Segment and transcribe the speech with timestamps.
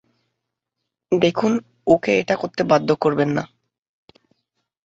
[1.11, 1.51] দেখুন
[1.87, 3.43] ওকে এটা করতে বাধ্য করবেন না।